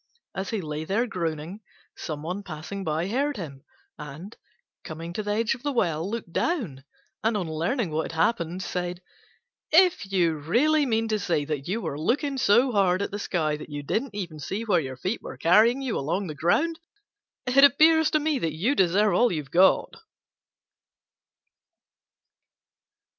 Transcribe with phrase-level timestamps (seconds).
[0.33, 1.59] As he lay there groaning,
[1.95, 3.63] some one passing by heard him,
[3.99, 4.35] and,
[4.83, 6.83] coming to the edge of the well, looked down
[7.23, 9.03] and, on learning what had happened, said,
[9.71, 13.57] "If you really mean to say that you were looking so hard at the sky
[13.57, 16.79] that you didn't even see where your feet were carrying you along the ground,
[17.45, 19.93] it appears to me that you deserve all you've got."